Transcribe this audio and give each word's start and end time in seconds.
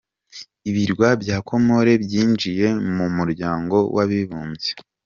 Ibirwa 0.69 1.07
bya 1.21 1.37
Comores 1.47 1.99
byinjiye 2.05 2.67
mu 2.95 3.07
muryango 3.17 3.75
w’abibumbye. 3.95 4.69